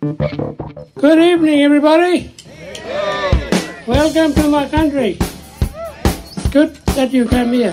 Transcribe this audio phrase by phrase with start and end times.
[0.00, 2.32] Good evening, everybody.
[3.84, 5.16] Welcome to my country.
[5.20, 7.72] It's good that you came here.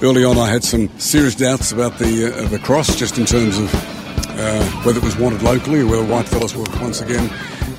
[0.00, 3.58] Early on, I had some serious doubts about the uh, the cross, just in terms
[3.58, 7.30] of uh, whether it was wanted locally or whether white fellas were once again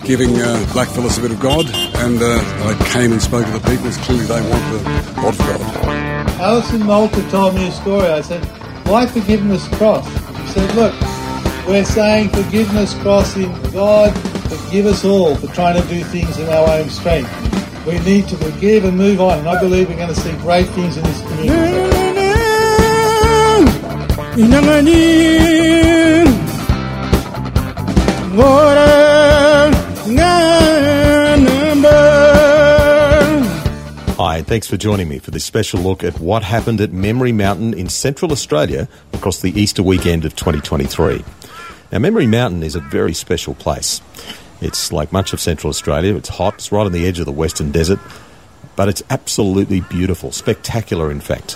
[0.04, 1.66] giving uh, black fellas a bit of God.
[1.96, 3.88] And uh, I came and spoke to the people.
[3.88, 4.84] It's clearly they want the
[5.16, 5.88] God of God.
[6.40, 8.08] Alison Malta told me a story.
[8.08, 8.46] I said,
[8.88, 10.08] why forgiveness cross?
[10.46, 10.94] She said, look,
[11.70, 14.12] we're saying forgiveness crossing God,
[14.50, 17.30] forgive us all for trying to do things in our own strength.
[17.86, 19.38] We need to forgive and move on.
[19.38, 22.00] And I believe we're going to see great things in this community.
[34.18, 37.74] Hi, thanks for joining me for this special look at what happened at Memory Mountain
[37.74, 41.24] in Central Australia across the Easter weekend of 2023.
[41.92, 44.02] Now, Memory Mountain is a very special place.
[44.62, 47.32] It's like much of Central Australia, it's hot, it's right on the edge of the
[47.32, 48.00] Western Desert,
[48.76, 51.54] but it's absolutely beautiful, spectacular, in fact.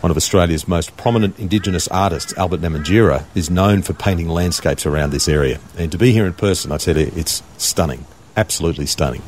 [0.00, 5.10] One of Australia's most prominent Indigenous artists, Albert Namatjira, is known for painting landscapes around
[5.10, 5.60] this area.
[5.76, 9.22] And to be here in person, I tell you, it's stunning, absolutely stunning.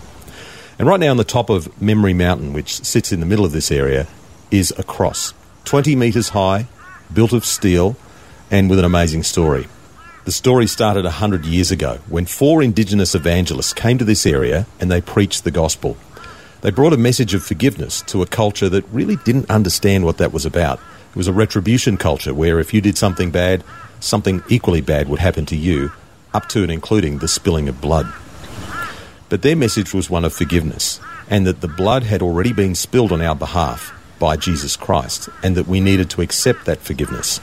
[0.78, 3.52] And right now on the top of Memory Mountain, which sits in the middle of
[3.52, 4.06] this area,
[4.50, 5.34] is a cross.
[5.64, 6.66] 20 metres high,
[7.12, 7.96] built of steel,
[8.50, 9.66] and with an amazing story.
[10.28, 14.90] The story started 100 years ago when four Indigenous evangelists came to this area and
[14.90, 15.96] they preached the gospel.
[16.60, 20.30] They brought a message of forgiveness to a culture that really didn't understand what that
[20.30, 20.80] was about.
[21.12, 23.64] It was a retribution culture where if you did something bad,
[24.00, 25.92] something equally bad would happen to you,
[26.34, 28.12] up to and including the spilling of blood.
[29.30, 31.00] But their message was one of forgiveness,
[31.30, 35.56] and that the blood had already been spilled on our behalf by Jesus Christ, and
[35.56, 37.40] that we needed to accept that forgiveness.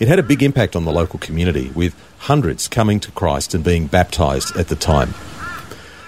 [0.00, 3.62] It had a big impact on the local community, with hundreds coming to Christ and
[3.62, 5.14] being baptised at the time.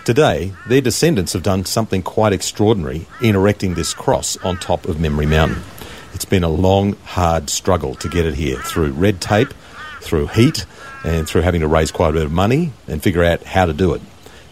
[0.04, 4.98] Today, their descendants have done something quite extraordinary in erecting this cross on top of
[4.98, 5.62] Memory Mountain.
[6.14, 9.54] It's been a long, hard struggle to get it here through red tape,
[10.00, 10.66] through heat,
[11.04, 13.72] and through having to raise quite a bit of money and figure out how to
[13.72, 14.02] do it.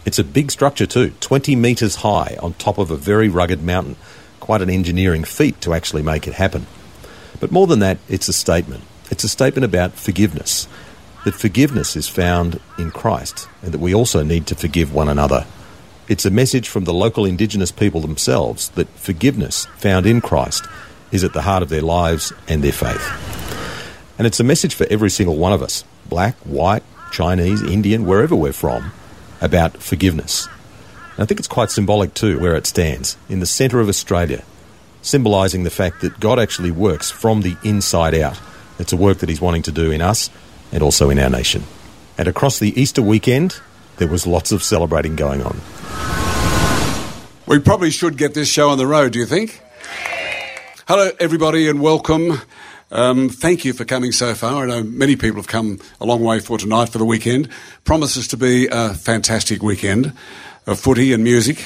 [0.05, 3.97] It's a big structure too, 20 metres high on top of a very rugged mountain.
[4.39, 6.67] Quite an engineering feat to actually make it happen.
[7.41, 8.83] But more than that, it's a statement.
[9.11, 10.67] It's a statement about forgiveness.
[11.25, 15.45] That forgiveness is found in Christ and that we also need to forgive one another.
[16.07, 20.65] It's a message from the local Indigenous people themselves that forgiveness found in Christ
[21.11, 23.09] is at the heart of their lives and their faith.
[24.17, 28.35] And it's a message for every single one of us black, white, Chinese, Indian, wherever
[28.35, 28.91] we're from
[29.41, 30.47] about forgiveness.
[31.15, 34.43] And I think it's quite symbolic too where it stands, in the centre of Australia,
[35.01, 38.39] symbolising the fact that God actually works from the inside out.
[38.79, 40.29] It's a work that He's wanting to do in us
[40.71, 41.63] and also in our nation.
[42.17, 43.59] And across the Easter weekend,
[43.97, 45.59] there was lots of celebrating going on.
[47.45, 49.61] We probably should get this show on the road, do you think?
[50.87, 52.41] Hello, everybody, and welcome.
[52.91, 54.63] Um, thank you for coming so far.
[54.63, 57.49] I know many people have come a long way for tonight for the weekend.
[57.83, 60.13] Promises to be a fantastic weekend
[60.67, 61.65] of footy and music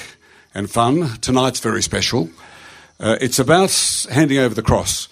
[0.53, 1.17] and fun.
[1.19, 2.29] Tonight's very special.
[2.99, 3.71] Uh, it's about
[4.11, 5.07] handing over the cross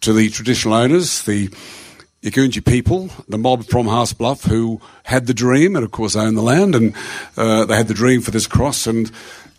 [0.00, 1.48] to the traditional owners, the
[2.24, 6.34] Yagunji people, the mob from Haasts Bluff, who had the dream and, of course, own
[6.34, 6.94] the land, and
[7.36, 8.86] uh, they had the dream for this cross.
[8.86, 9.10] And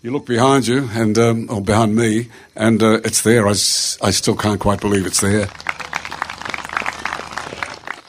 [0.02, 3.48] you look behind you, and um, or behind me, and uh, it's there.
[3.48, 5.48] I, still can't quite believe it's there.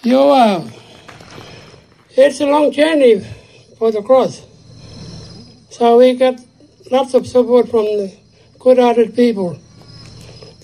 [0.03, 0.71] You, uh,
[2.11, 3.27] it's a long journey
[3.79, 4.43] for the cross.
[5.69, 6.41] So we got
[6.91, 8.17] lots of support from the
[8.59, 9.59] good-hearted people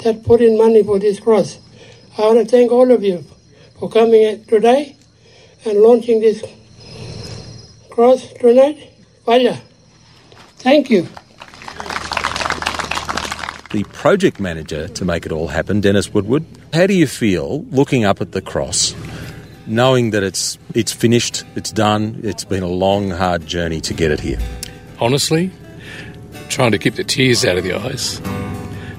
[0.04, 1.58] that put in money for this cross.
[2.18, 3.24] I want to thank all of you
[3.78, 4.96] for coming today
[5.64, 6.44] and launching this
[7.90, 8.90] cross tonight.
[9.24, 9.56] Vaya.
[10.58, 11.08] Thank you.
[13.72, 18.04] The project manager to make it all happen, Dennis Woodward, how do you feel looking
[18.04, 18.94] up at the cross,
[19.66, 24.10] knowing that it's it's finished, it's done, it's been a long, hard journey to get
[24.10, 24.38] it here?
[25.02, 25.50] honestly,
[26.48, 28.20] trying to keep the tears out of the eyes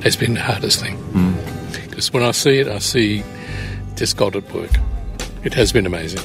[0.03, 0.97] has been the hardest thing.
[1.71, 3.23] Because when I see it, I see
[3.95, 4.71] just God at work.
[5.43, 6.21] It has been amazing.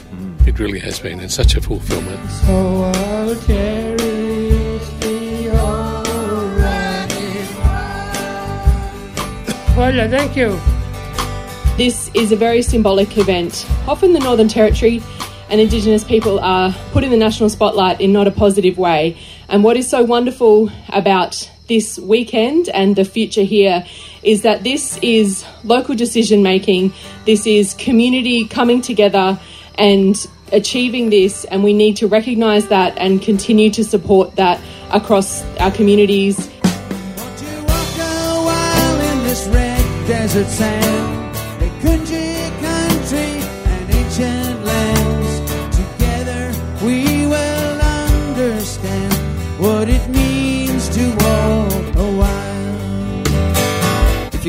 [0.46, 2.30] It really has been, and such a fulfillment.
[2.30, 6.74] So I'll cherish thee already.
[9.76, 10.58] Well, thank you.
[11.76, 13.64] This is a very symbolic event.
[13.86, 15.00] Often the Northern Territory
[15.50, 19.16] and Indigenous people are put in the national spotlight in not a positive way.
[19.48, 23.86] And what is so wonderful about this weekend and the future here
[24.22, 26.92] is that this is local decision making,
[27.24, 29.38] this is community coming together
[29.76, 34.60] and achieving this, and we need to recognise that and continue to support that
[34.90, 36.38] across our communities.
[36.64, 41.08] Won't you walk a while in this red desert sand?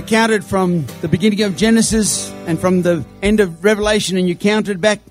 [0.09, 4.81] Counted from the beginning of Genesis and from the end of Revelation and you counted
[4.81, 5.01] back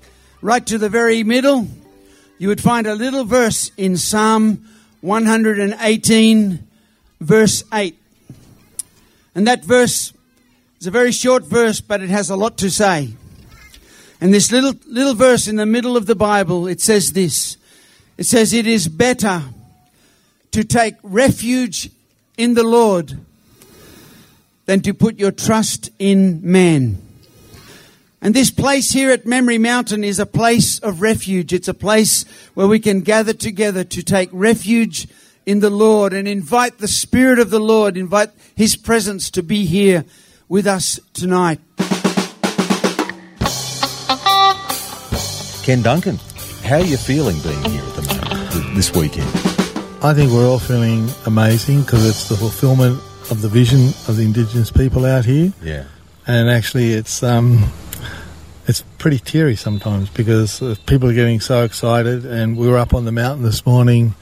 [0.41, 1.69] right to the very middle,
[2.37, 4.67] you would find a little verse in Psalm
[4.99, 6.67] 118,
[7.21, 7.97] verse 8.
[9.35, 10.11] And that verse
[10.81, 13.13] is a very short verse, but it has a lot to say.
[14.19, 17.55] And this little, little verse in the middle of the Bible, it says this.
[18.17, 19.43] It says, It is better
[20.51, 21.89] to take refuge
[22.35, 23.17] in the Lord
[24.69, 26.95] than to put your trust in man.
[28.21, 31.53] And this place here at Memory Mountain is a place of refuge.
[31.53, 32.23] It's a place
[32.53, 35.07] where we can gather together to take refuge
[35.47, 39.65] in the Lord and invite the Spirit of the Lord, invite His presence to be
[39.65, 40.05] here
[40.47, 41.59] with us tonight.
[45.63, 46.19] Ken Duncan,
[46.63, 49.29] how are you feeling being here at the moment, this weekend?
[50.03, 53.01] I think we're all feeling amazing because it's the fulfillment
[53.31, 55.53] of the vision of the Indigenous people out here.
[55.63, 55.85] Yeah.
[56.27, 57.71] and actually it's um
[58.67, 62.93] it's pretty teary sometimes because uh, people are getting so excited and we were up
[62.93, 64.13] on the mountain this morning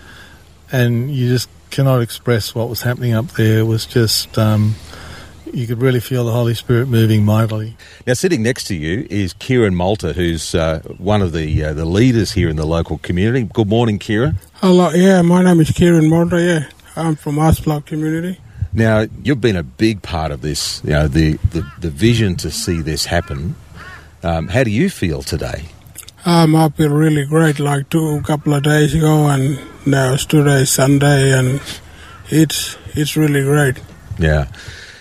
[0.72, 4.76] and you just cannot express what was happening up there it was just um
[5.54, 7.78] you could really feel the Holy Spirit moving mightily.
[8.06, 11.86] Now, sitting next to you is Kieran Malta, who's uh, one of the uh, the
[11.86, 13.50] leaders here in the local community.
[13.54, 14.40] Good morning, Kieran.
[14.56, 16.42] Hello, yeah, my name is Kieran Malta.
[16.42, 16.70] yeah.
[17.02, 18.42] I'm from Asplog community.
[18.78, 22.52] Now, you've been a big part of this, you know, the, the, the vision to
[22.52, 23.56] see this happen.
[24.22, 25.66] Um, how do you feel today?
[26.28, 30.64] Um, I feel really great, like two couple of days ago, and now it's today,
[30.66, 31.60] Sunday, and
[32.30, 33.80] it's it's really great.
[34.20, 34.48] Yeah.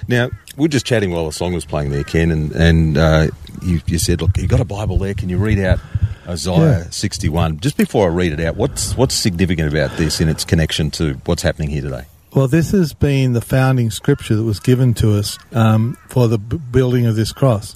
[0.08, 3.26] Now, we are just chatting while the song was playing there, Ken, and, and uh,
[3.60, 5.12] you, you said, look, you've got a Bible there.
[5.12, 5.80] Can you read out
[6.26, 6.84] Isaiah Yeah.
[6.90, 7.60] 61?
[7.60, 11.14] Just before I read it out, what's, what's significant about this in its connection to
[11.26, 12.04] what's happening here today?
[12.36, 16.36] Well, this has been the founding scripture that was given to us um, for the
[16.36, 17.74] b- building of this cross.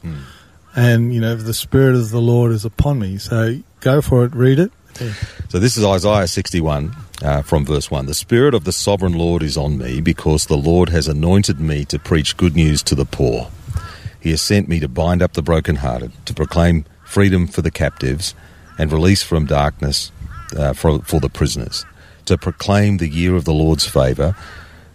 [0.76, 3.16] And, you know, the Spirit of the Lord is upon me.
[3.16, 4.70] So go for it, read it.
[5.48, 8.04] So this is Isaiah 61 uh, from verse 1.
[8.04, 11.86] The Spirit of the Sovereign Lord is on me because the Lord has anointed me
[11.86, 13.48] to preach good news to the poor.
[14.20, 18.34] He has sent me to bind up the brokenhearted, to proclaim freedom for the captives
[18.78, 20.12] and release from darkness
[20.54, 21.86] uh, for, for the prisoners,
[22.26, 24.36] to proclaim the year of the Lord's favour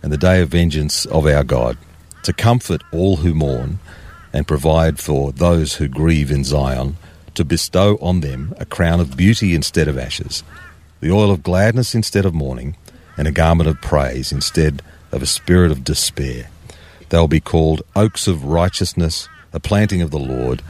[0.01, 1.77] and the day of vengeance of our God,
[2.23, 3.79] to comfort all who mourn
[4.33, 6.97] and provide for those who grieve in Zion,
[7.35, 10.43] to bestow on them a crown of beauty instead of ashes,
[11.01, 12.75] the oil of gladness instead of mourning,
[13.17, 16.49] and a garment of praise instead of a spirit of despair.
[17.09, 20.61] They'll be called oaks of righteousness, a planting of the Lord,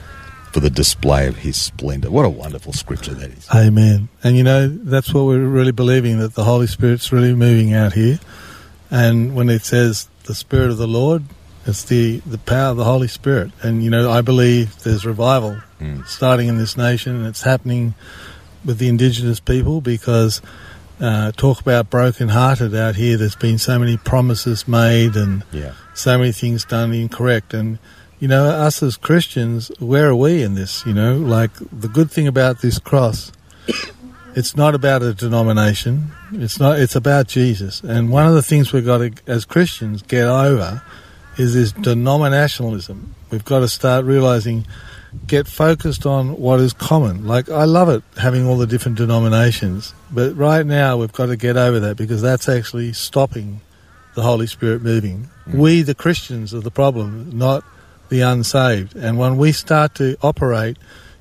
[0.55, 2.09] for the display of his splendour.
[2.09, 3.45] What a wonderful scripture that is.
[3.53, 4.07] Amen.
[4.23, 7.91] And you know, that's what we're really believing that the Holy Spirit's really moving out
[7.91, 8.21] here.
[8.89, 11.23] And when it says the Spirit of the Lord,
[11.65, 13.51] it's the, the power of the Holy Spirit.
[13.63, 15.61] And you know, I believe there's revival
[16.07, 17.93] starting in this nation and it's happening
[18.63, 20.41] with the indigenous people because
[21.01, 23.17] uh, talk about broken-hearted out here.
[23.17, 25.73] There's been so many promises made and Yeah.
[25.95, 27.53] so many things done incorrect.
[27.53, 27.77] And,
[28.19, 30.85] you know, us as Christians, where are we in this?
[30.85, 33.31] You know, like the good thing about this cross,
[34.35, 36.11] it's not about a denomination.
[36.31, 37.81] It's not, it's about Jesus.
[37.81, 40.81] And one of the things we've got to, as Christians, get over
[41.37, 43.07] is this denominationalism.
[43.29, 44.65] We've got to start realizing,
[45.27, 47.25] get focused on what is common.
[47.25, 51.37] Like, I love it having all the different denominations, but right now we've got to
[51.37, 53.61] get over that because that's actually stopping
[54.15, 55.29] the Holy Spirit moving.
[55.47, 55.55] Mm.
[55.55, 57.63] We, the Christians, are the problem, not
[58.09, 58.95] the unsaved.
[58.95, 60.77] And when we start to operate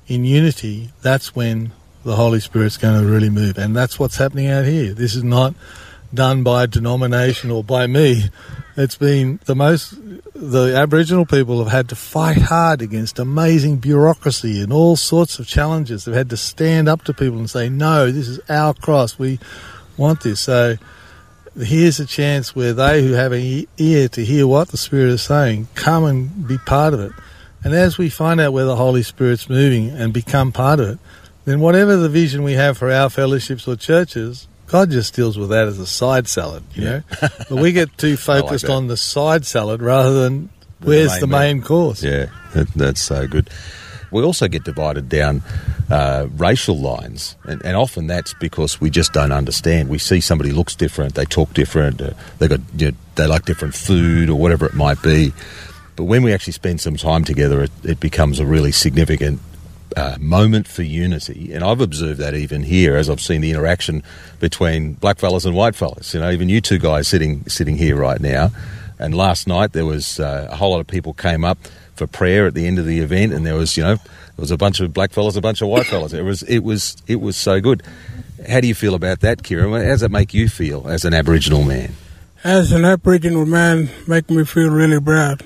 [0.06, 1.72] in unity, that's when
[2.04, 3.58] the Holy Spirit's going to really move.
[3.58, 4.92] And that's what's happening out here.
[4.92, 5.54] This is not
[6.12, 8.24] done by a denomination or by me.
[8.76, 9.94] It's been the most,
[10.34, 15.46] the Aboriginal people have had to fight hard against amazing bureaucracy and all sorts of
[15.46, 16.04] challenges.
[16.04, 19.18] They've had to stand up to people and say, no, this is our cross.
[19.18, 19.38] We
[19.96, 20.40] want this.
[20.40, 20.76] So
[21.56, 25.22] here's a chance where they who have an ear to hear what the Spirit is
[25.22, 27.12] saying come and be part of it.
[27.62, 30.98] And as we find out where the Holy Spirit's moving and become part of it,
[31.44, 35.50] then whatever the vision we have for our fellowships or churches, God just deals with
[35.50, 37.02] that as a side salad, you know.
[37.20, 38.72] but we get too focused that.
[38.72, 40.48] on the side salad rather than
[40.80, 41.38] The where's main the meal.
[41.38, 42.02] main course.
[42.02, 43.48] Yeah, that, that's so good.
[44.14, 45.42] We also get divided down
[45.90, 49.88] uh, racial lines, and, and often that's because we just don't understand.
[49.88, 53.44] We see somebody looks different, they talk different, uh, they got you know, they like
[53.44, 55.32] different food or whatever it might be.
[55.96, 59.40] But when we actually spend some time together, it, it becomes a really significant
[59.96, 61.52] uh, moment for unity.
[61.52, 64.04] And I've observed that even here, as I've seen the interaction
[64.38, 66.14] between black blackfellas and white whitefellas.
[66.14, 68.52] You know, even you two guys sitting sitting here right now.
[68.96, 71.58] And last night there was uh, a whole lot of people came up
[71.94, 74.50] for prayer at the end of the event, and there was you know there was
[74.50, 76.14] a bunch of black blackfellas, a bunch of whitefellas.
[76.14, 77.82] It was it was it was so good.
[78.48, 79.72] How do you feel about that, Kieran?
[79.72, 81.94] How does it make you feel as an Aboriginal man?
[82.42, 85.42] As an Aboriginal man, make me feel really proud.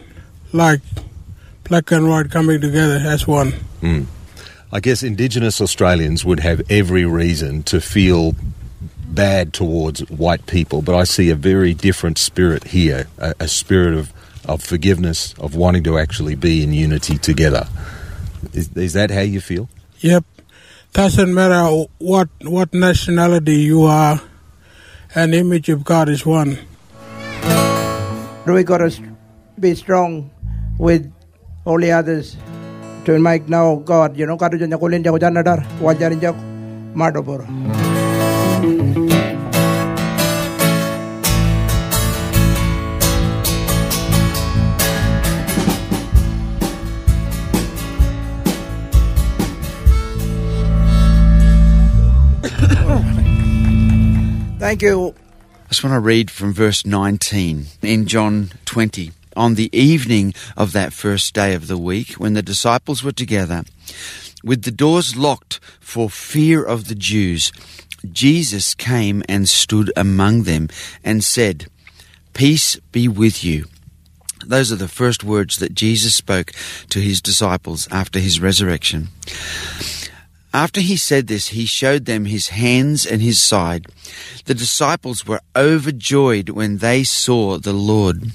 [0.53, 0.81] Like
[1.65, 3.53] black and white coming together as one.
[3.81, 4.05] Hmm.
[4.73, 8.35] I guess Indigenous Australians would have every reason to feel
[9.09, 13.95] bad towards white people, but I see a very different spirit here a, a spirit
[13.95, 14.13] of,
[14.49, 17.69] of forgiveness, of wanting to actually be in unity together.
[18.53, 19.69] Is, is that how you feel?
[20.01, 20.25] Yep.
[20.93, 24.21] Doesn't matter what what nationality you are,
[25.15, 26.59] an image of God is one.
[28.47, 28.91] we got to
[29.61, 30.31] be strong
[30.79, 31.13] with
[31.67, 32.37] all the others
[33.05, 36.33] to make now God, you know, kado dyan ako lin ako dyan nadar, wajan dyan
[36.33, 36.41] ako,
[36.97, 37.45] madobor.
[54.69, 55.15] Thank you.
[55.65, 59.13] I just want to read from verse 19 in John 20.
[59.35, 63.63] On the evening of that first day of the week, when the disciples were together,
[64.45, 67.51] with the doors locked for fear of the Jews,
[68.13, 70.69] Jesus came and stood among them
[71.03, 71.69] and said,
[72.35, 73.65] Peace be with you.
[74.45, 76.53] Those are the first words that Jesus spoke
[76.91, 79.09] to his disciples after his resurrection.
[80.53, 83.87] After he said this, he showed them his hands and his side.
[84.47, 88.33] The disciples were overjoyed when they saw the Lord.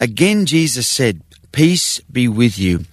[0.00, 2.84] Again, Jesus said, Peace be with you.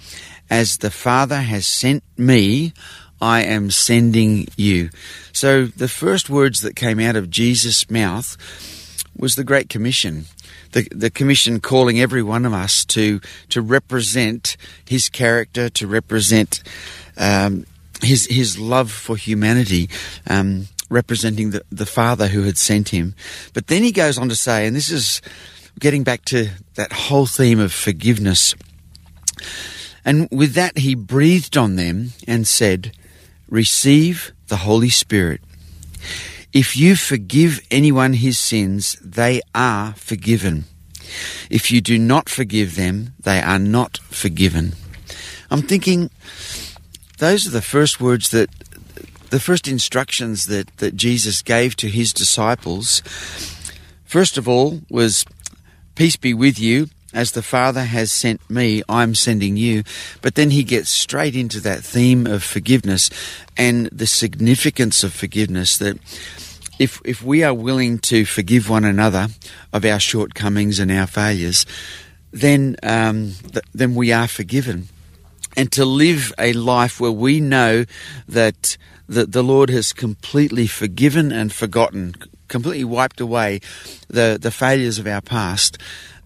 [0.50, 2.74] As the Father has sent me,
[3.22, 4.90] I am sending you.
[5.32, 8.38] So the first words that came out of Jesus' mouth
[9.18, 10.26] was the Great Commission.
[10.74, 16.64] The, the commission calling every one of us to to represent his character, to represent
[17.16, 17.66] um,
[18.04, 19.90] his his love for humanity,
[20.28, 23.16] um, representing the, the Father who had sent him.
[23.54, 25.22] But then he goes on to say, and this is
[25.80, 28.56] getting back to that whole theme of forgiveness.
[30.06, 32.96] And with that, he breathed on them and said,
[33.48, 35.42] Receive the Holy Spirit.
[36.52, 40.66] If you forgive anyone his sins, they are forgiven.
[41.50, 44.74] If you do not forgive them, they are not forgiven.
[45.50, 46.10] I'm thinking
[47.24, 48.50] those are the first words that
[49.30, 53.02] the first instructions that, that Jesus gave to his disciples.
[54.04, 55.26] First of all was
[55.96, 59.84] peace be with you as the Father has sent me, I'm sending you.
[60.22, 63.10] But then he gets straight into that theme of forgiveness
[63.56, 65.98] and the significance of forgiveness that
[66.78, 69.28] if if we are willing to forgive one another
[69.72, 71.66] of our shortcomings and our failures,
[72.32, 74.90] then um, th- then we are forgiven.
[75.56, 77.86] And to live a life where we know
[78.28, 78.78] that
[79.10, 82.16] that the Lord has completely forgiven and forgotten,
[82.48, 83.60] completely wiped away
[84.08, 85.78] the the failures of our past,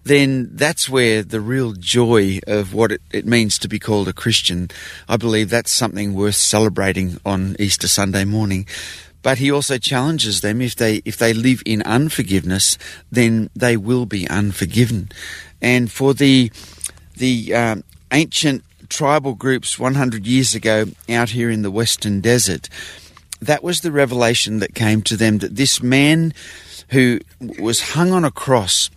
[0.04, 4.12] then that's where the real joy of what it, it means to be called a
[4.12, 4.70] Christian.
[5.08, 8.66] I believe that's something worth celebrating on Easter Sunday morning.
[9.22, 12.78] But he also challenges them if they if they live in unforgiveness,
[13.10, 15.10] then they will be unforgiven.
[15.60, 16.50] And for the
[17.16, 22.68] the um, ancient tribal groups 100 years ago out here in the Western Desert,
[23.40, 26.32] that was the revelation that came to them that this man
[26.90, 27.20] who
[27.58, 28.90] was hung on a cross,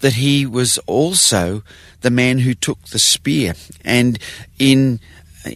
[0.00, 1.62] that he was also
[2.00, 3.54] the man who took the spear.
[3.84, 4.18] And
[4.58, 5.00] in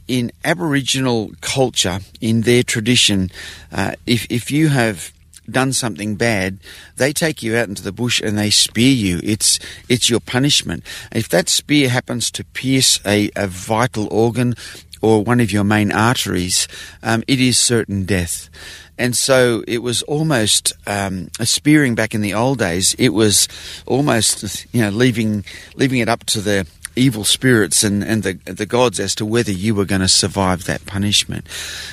[0.09, 3.31] in Aboriginal culture, in their tradition,
[3.73, 5.12] uh, if if you have
[5.51, 6.59] done something bad,
[6.97, 9.21] they take you out into the bush and they spear you.
[9.23, 9.59] It's
[9.89, 10.85] it's your punishment.
[11.13, 14.55] If that spear happens to pierce a, a vital organ
[15.01, 16.67] or one of your main arteries,
[17.03, 18.49] um, it is certain death.
[18.97, 22.95] And so it was almost um, a spearing back in the old days.
[22.95, 23.49] It was
[23.87, 28.67] almost, you know, leaving leaving it up to the evil spirits and, and the, the
[28.67, 31.47] gods as to whether you were going to survive that punishment.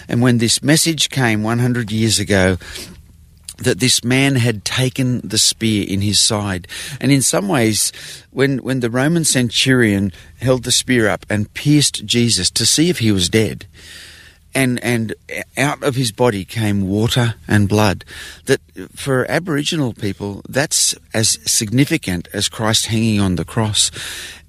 [0.08, 2.58] And when this message came 100 years ago,
[3.62, 6.68] that this man had taken the spear in his side.
[7.00, 7.92] And in some ways,
[8.32, 13.00] when, when the Roman centurion held the spear up and pierced Jesus to see if
[13.00, 13.66] he was dead,
[14.54, 15.14] and and
[15.58, 18.04] out of his body came water and blood.
[18.46, 18.60] That
[18.94, 23.92] for Aboriginal people, that's as significant as Christ hanging on the cross,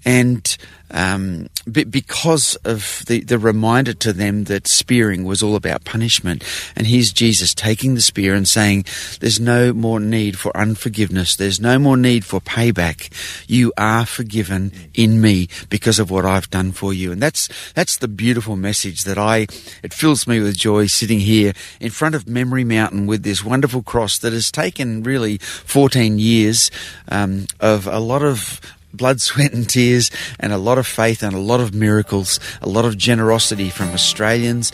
[0.05, 0.57] and
[0.93, 6.45] um, because of the, the reminder to them that spearing was all about punishment.
[6.77, 8.85] And here's Jesus taking the spear and saying,
[9.21, 11.35] There's no more need for unforgiveness.
[11.35, 13.11] There's no more need for payback.
[13.49, 17.13] You are forgiven in me because of what I've done for you.
[17.13, 19.47] And that's, that's the beautiful message that I,
[19.83, 23.83] it fills me with joy sitting here in front of Memory Mountain with this wonderful
[23.83, 26.71] cross that has taken really 14 years
[27.09, 28.61] um, of a lot of
[28.93, 32.69] blood, sweat, and tears, and a lot of faith and a lot of miracles, a
[32.69, 34.73] lot of generosity from Australians.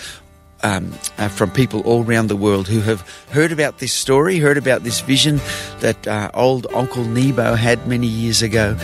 [0.60, 4.58] Um, uh, from people all around the world who have heard about this story, heard
[4.58, 5.40] about this vision
[5.78, 8.76] that uh, old Uncle Nebo had many years ago.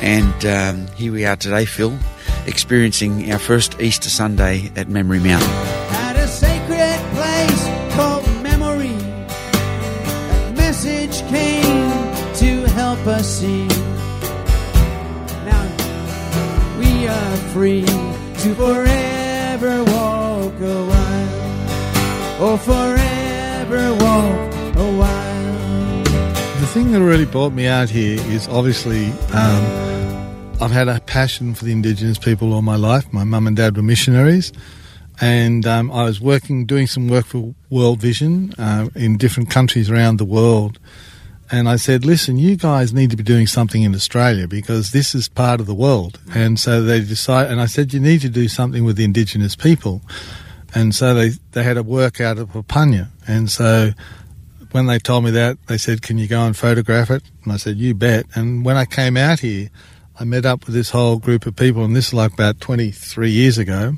[0.00, 1.96] And um, here we are today, Phil,
[2.46, 5.48] experiencing our first Easter Sunday at Memory Mountain.
[5.48, 7.12] At a sacred
[17.08, 26.04] are free to forever walk a while, or forever walk a while.
[26.60, 31.54] The thing that really brought me out here is obviously um, I've had a passion
[31.54, 33.12] for the Indigenous people all my life.
[33.12, 34.52] My mum and dad were missionaries,
[35.20, 39.90] and um, I was working, doing some work for World Vision uh, in different countries
[39.90, 40.78] around the world.
[41.52, 45.14] And I said, listen, you guys need to be doing something in Australia because this
[45.14, 46.18] is part of the world.
[46.34, 49.54] And so they decided, and I said, you need to do something with the Indigenous
[49.54, 50.00] people.
[50.74, 53.08] And so they, they had a work out of Papunya.
[53.28, 53.90] And so
[54.70, 57.22] when they told me that, they said, can you go and photograph it?
[57.44, 58.24] And I said, you bet.
[58.34, 59.68] And when I came out here,
[60.18, 63.30] I met up with this whole group of people, and this is like about 23
[63.30, 63.96] years ago.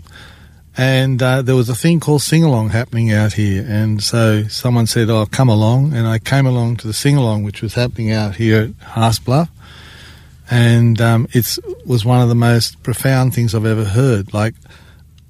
[0.76, 3.64] And uh, there was a thing called sing along happening out here.
[3.68, 5.94] And so someone said, Oh, come along.
[5.94, 9.24] And I came along to the sing along, which was happening out here at Haasts
[9.24, 9.50] Bluff.
[10.50, 14.34] And um, it was one of the most profound things I've ever heard.
[14.34, 14.54] Like,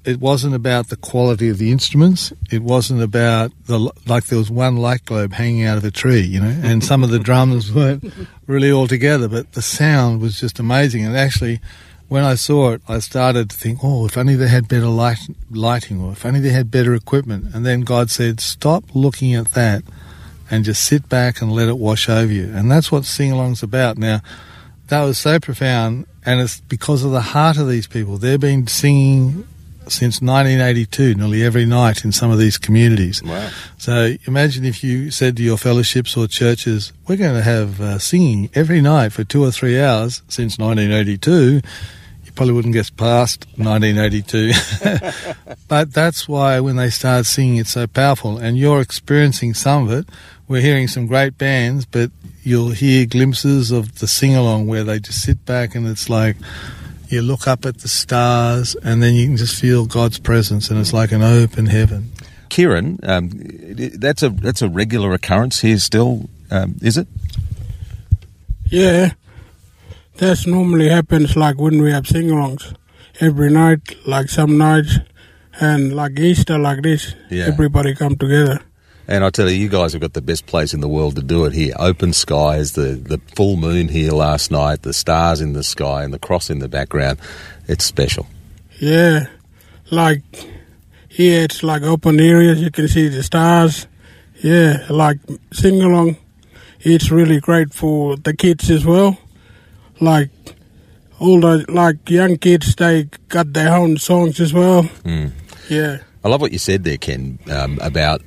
[0.05, 2.31] it wasn't about the quality of the instruments.
[2.51, 6.21] It wasn't about the like there was one light globe hanging out of a tree,
[6.21, 8.13] you know, and some of the drums weren't
[8.45, 11.05] really all together, but the sound was just amazing.
[11.05, 11.59] And actually,
[12.07, 15.19] when I saw it, I started to think, oh, if only they had better light,
[15.49, 17.53] lighting, or if only they had better equipment.
[17.53, 19.83] And then God said, stop looking at that
[20.51, 22.51] and just sit back and let it wash over you.
[22.53, 23.97] And that's what sing along's about.
[23.97, 24.21] Now,
[24.87, 28.17] that was so profound, and it's because of the heart of these people.
[28.17, 29.47] They've been singing
[29.87, 33.21] since 1982, nearly every night in some of these communities.
[33.23, 33.49] Wow.
[33.77, 37.99] So imagine if you said to your fellowships or churches, we're going to have uh,
[37.99, 41.61] singing every night for two or three hours since 1982.
[42.35, 44.51] You probably wouldn't get past 1982.
[45.69, 48.37] but that's why when they start singing, it's so powerful.
[48.37, 50.09] And you're experiencing some of it.
[50.45, 52.11] We're hearing some great bands, but
[52.43, 56.35] you'll hear glimpses of the sing along where they just sit back and it's like,
[57.07, 60.77] you look up at the stars and then you can just feel God's presence and
[60.77, 62.11] it's like an open heaven.
[62.49, 63.31] Kieran, um,
[63.95, 67.07] that's a that's a regular occurrence here still, um, is it?
[68.65, 69.13] Yeah,
[70.17, 72.75] that normally happens like when we have sing-alongs
[73.19, 74.99] every night, like some nights,
[75.59, 77.13] and like Easter, like this.
[77.29, 77.45] Yeah.
[77.45, 78.61] Everybody come together.
[79.07, 81.21] And I tell you, you guys have got the best place in the world to
[81.21, 81.75] do it here.
[81.77, 86.13] Open skies, the, the full moon here last night, the stars in the sky, and
[86.13, 87.19] the cross in the background.
[87.67, 88.25] It's special.
[88.79, 89.27] Yeah,
[89.91, 90.23] like
[91.07, 92.59] here it's like open areas.
[92.59, 93.87] You can see the stars.
[94.41, 95.19] Yeah, like
[95.53, 96.17] sing along.
[96.81, 99.17] It's really great for the kids as well.
[100.01, 100.29] Like
[101.19, 104.83] all the like young kids, they got their own songs as well.
[105.03, 105.31] Mm.
[105.69, 105.97] Yeah.
[106.23, 108.21] I love what you said there, Ken, um, about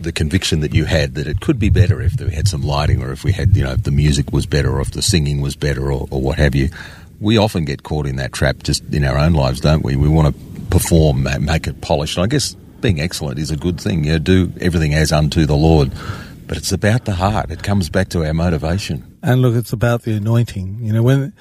[0.00, 3.02] the conviction that you had that it could be better if we had some lighting
[3.02, 5.40] or if we had, you know, if the music was better or if the singing
[5.40, 6.68] was better or, or what have you.
[7.20, 9.96] We often get caught in that trap just in our own lives, don't we?
[9.96, 12.16] We want to perform, ma- make it polished.
[12.16, 14.04] And I guess being excellent is a good thing.
[14.04, 15.90] You know, do everything as unto the Lord.
[16.46, 17.50] but it's about the heart.
[17.50, 19.04] It comes back to our motivation.
[19.22, 20.78] And look, it's about the anointing.
[20.82, 21.32] You know, when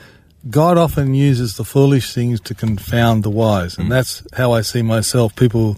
[0.49, 4.81] God often uses the foolish things to confound the wise, and that's how I see
[4.81, 5.35] myself.
[5.35, 5.77] People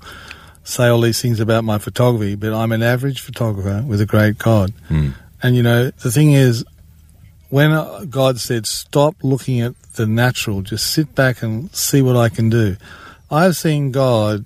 [0.64, 4.38] say all these things about my photography, but I'm an average photographer with a great
[4.38, 4.72] God.
[4.90, 5.14] Mm.
[5.42, 6.64] And you know, the thing is,
[7.50, 12.30] when God said, stop looking at the natural, just sit back and see what I
[12.30, 12.78] can do,
[13.32, 14.46] I've seen God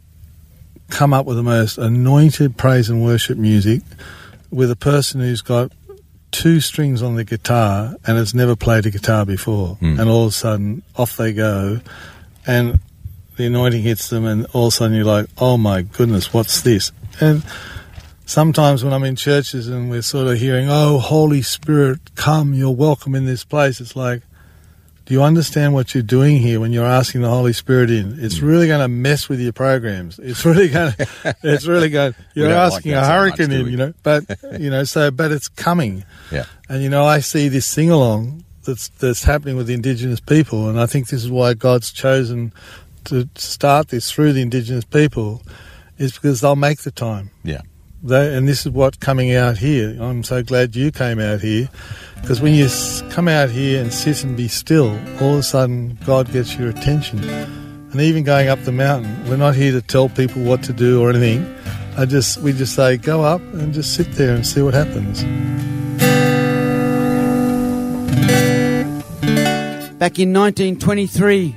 [0.89, 3.81] come up with the most anointed praise and worship music
[4.51, 5.71] with a person who's got
[6.33, 9.77] two strings on the guitar and has never played a guitar before.
[9.77, 9.99] Mm.
[9.99, 11.79] And all of a sudden, off they go.
[12.45, 12.79] And
[13.37, 16.61] the anointing hits them, and all of a sudden you're like, oh my goodness, what's
[16.61, 16.91] this?
[17.21, 17.43] And
[18.25, 22.71] sometimes when I'm in churches and we're sort of hearing, oh, Holy Spirit, come, you're
[22.71, 24.23] welcome in this place, it's like,
[25.05, 28.23] do you understand what you're doing here when you're asking the Holy Spirit in?
[28.23, 30.17] It's really going to mess with your programs.
[30.17, 33.59] It's really going to, it's really going, you're like asking that a so hurricane much,
[33.59, 34.23] in, you know, but,
[34.59, 36.05] you know, so, but it's coming.
[36.31, 36.45] Yeah.
[36.69, 40.69] And, you know, I see this sing along that's, that's happening with the Indigenous people,
[40.69, 42.53] and I think this is why God's chosen
[43.05, 45.41] to start this through the Indigenous people,
[45.97, 47.31] is because they'll make the time.
[47.43, 47.61] Yeah.
[48.05, 49.97] They, and this is what coming out here.
[50.01, 51.69] I'm so glad you came out here
[52.19, 52.67] because when you
[53.11, 54.89] come out here and sit and be still,
[55.21, 57.23] all of a sudden God gets your attention.
[57.23, 61.01] And even going up the mountain, we're not here to tell people what to do
[61.01, 61.45] or anything.
[61.95, 65.23] I just we just say go up and just sit there and see what happens.
[69.97, 71.55] Back in 1923,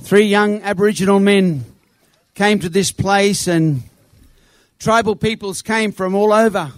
[0.00, 1.64] three young Aboriginal men
[2.34, 3.82] came to this place, and
[4.82, 6.72] tribal peoples came from all over.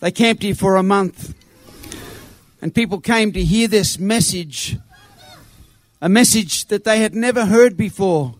[0.00, 1.34] They camped here for a month,
[2.62, 4.78] and people came to hear this message
[6.00, 8.36] a message that they had never heard before,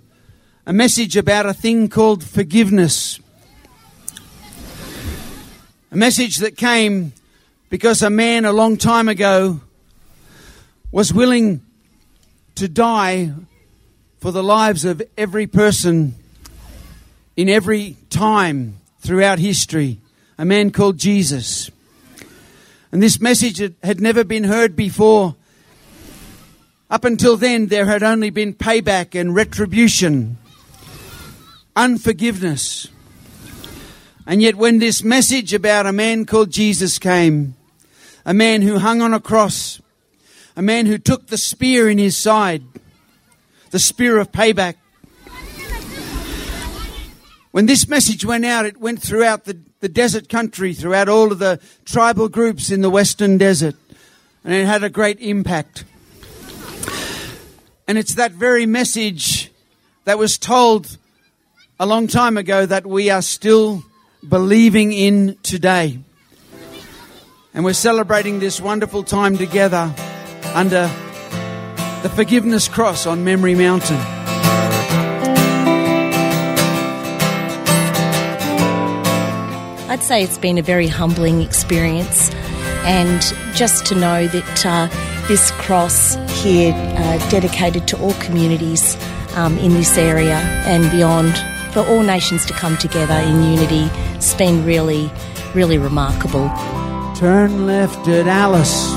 [0.64, 3.18] a message about a thing called forgiveness.
[5.90, 7.12] A message that came
[7.68, 9.60] because a man a long time ago
[10.92, 11.60] was willing
[12.54, 13.32] to die
[14.20, 16.14] for the lives of every person
[17.38, 20.00] in every time throughout history,
[20.38, 21.70] a man called Jesus.
[22.90, 25.36] And this message had- never been heard before.
[26.90, 30.36] Up until then, there had only been payback and retribution,
[31.76, 32.88] unforgiveness.
[34.26, 37.54] And yet, when this message about a man called Jesus came,
[38.24, 39.80] a man who hung on a cross,
[40.56, 42.64] a man who took the spear in his side,
[43.70, 44.74] the spear of payback.
[47.58, 51.40] When this message went out, it went throughout the, the desert country, throughout all of
[51.40, 53.74] the tribal groups in the western desert,
[54.44, 55.84] and it had a great impact.
[57.88, 59.50] And it's that very message
[60.04, 60.98] that was told
[61.80, 63.82] a long time ago that we are still
[64.28, 65.98] believing in today.
[67.54, 69.92] And we're celebrating this wonderful time together
[70.54, 70.86] under
[72.04, 74.17] the Forgiveness Cross on Memory Mountain.
[79.88, 82.30] I'd say it's been a very humbling experience,
[82.84, 83.22] and
[83.54, 84.88] just to know that uh,
[85.28, 88.98] this cross here, uh, dedicated to all communities
[89.34, 91.34] um, in this area and beyond,
[91.72, 95.10] for all nations to come together in unity, it's been really,
[95.54, 96.50] really remarkable.
[97.16, 98.92] Turn left at Alice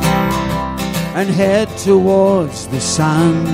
[1.15, 3.45] and head towards the sun.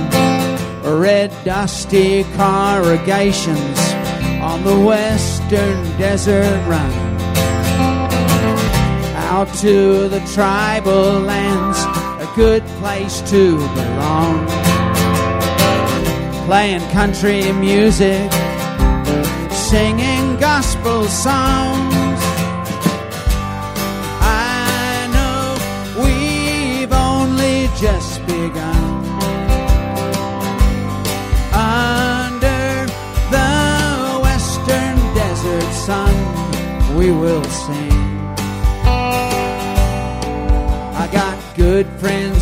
[0.82, 3.78] Red dusty corrugations
[4.42, 7.07] on the western desert run.
[9.38, 11.78] Out to the tribal lands,
[12.18, 14.44] a good place to belong.
[16.46, 18.32] Playing country music,
[19.52, 22.20] singing gospel songs.
[24.26, 28.86] I know we've only just begun.
[31.54, 32.86] Under
[33.30, 37.87] the western desert sun, we will sing.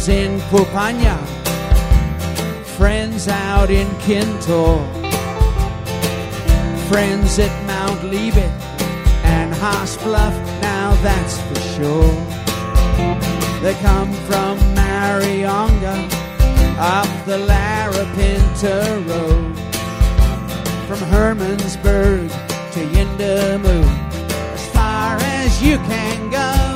[0.08, 1.18] In Papunya,
[2.78, 4.86] friends out in Kintore,
[6.88, 8.52] friends at Mount Liebig
[9.24, 12.14] and Haasts Bluff, now that's for sure.
[13.62, 15.96] They come from Marionga
[16.78, 19.56] up the Larapinta Road,
[20.86, 22.30] from Hermannsburg
[22.74, 23.82] to Yindamu,
[24.54, 26.75] as far as you can go.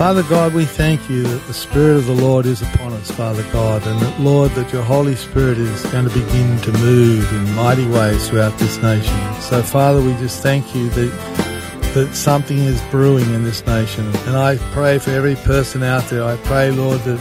[0.00, 3.42] Father God, we thank you that the Spirit of the Lord is upon us, Father
[3.52, 7.54] God, and that, Lord, that your Holy Spirit is going to begin to move in
[7.54, 9.14] mighty ways throughout this nation.
[9.42, 14.06] So, Father, we just thank you that that something is brewing in this nation.
[14.26, 16.24] And I pray for every person out there.
[16.24, 17.20] I pray, Lord, that,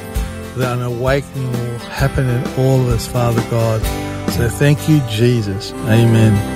[0.56, 3.82] that an awakening will happen in all of us, Father God.
[4.32, 5.74] So thank you, Jesus.
[5.74, 6.56] Amen.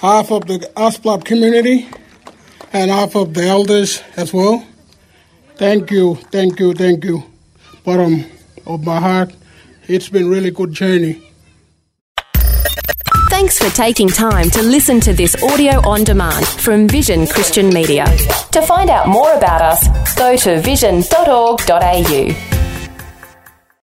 [0.00, 1.88] half of the Asplop community
[2.72, 4.66] and off of the elders as well.
[5.56, 7.22] Thank you, thank you, thank you.
[7.84, 8.24] Bottom
[8.66, 9.34] of my heart,
[9.88, 11.28] it's been really good journey.
[13.30, 18.04] Thanks for taking time to listen to this audio on demand from Vision Christian Media.
[18.52, 22.61] To find out more about us, go to vision.org.au.